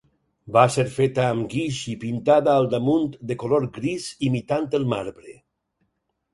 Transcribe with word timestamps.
Va 0.53 0.61
ser 0.75 0.85
feta 0.93 1.25
amb 1.33 1.45
guix 1.51 1.83
i 1.91 1.93
pintada 2.05 2.57
al 2.63 2.71
damunt 2.73 3.07
de 3.33 3.39
color 3.45 3.71
gris 3.79 4.11
imitant 4.33 4.69
el 4.81 4.93
marbre. 4.97 5.39